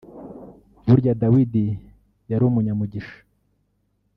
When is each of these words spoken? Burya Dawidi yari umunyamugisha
Burya 0.87 1.13
Dawidi 1.21 1.65
yari 2.29 2.43
umunyamugisha 2.49 3.17